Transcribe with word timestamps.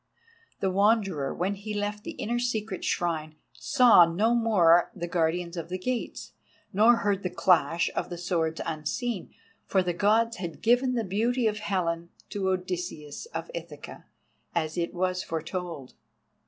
The 0.61 0.71
Wanderer, 0.71 1.31
when 1.31 1.53
he 1.53 1.75
left 1.75 2.03
the 2.03 2.13
inner 2.13 2.39
secret 2.39 2.83
shrine, 2.83 3.35
saw 3.53 4.03
no 4.03 4.33
more 4.33 4.89
the 4.95 5.07
guardian 5.07 5.51
of 5.59 5.69
the 5.69 5.77
gates, 5.77 6.31
nor 6.73 6.95
heard 6.95 7.21
the 7.21 7.29
clash 7.29 7.87
of 7.95 8.09
the 8.09 8.17
swords 8.17 8.59
unseen, 8.65 9.31
for 9.67 9.83
the 9.83 9.93
Gods 9.93 10.37
had 10.37 10.63
given 10.63 10.95
the 10.95 11.03
beauty 11.03 11.45
of 11.45 11.59
Helen 11.59 12.09
to 12.31 12.49
Odysseus 12.49 13.27
of 13.27 13.51
Ithaca, 13.53 14.05
as 14.55 14.75
it 14.75 14.91
was 14.95 15.21
foretold. 15.21 15.93